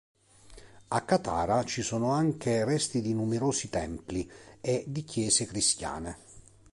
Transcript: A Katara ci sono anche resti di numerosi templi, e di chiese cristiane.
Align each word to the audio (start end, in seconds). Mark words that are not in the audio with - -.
A 0.87 1.01
Katara 1.05 1.63
ci 1.63 1.83
sono 1.83 2.09
anche 2.09 2.65
resti 2.65 3.01
di 3.01 3.13
numerosi 3.13 3.69
templi, 3.69 4.27
e 4.59 4.83
di 4.87 5.03
chiese 5.03 5.45
cristiane. 5.45 6.17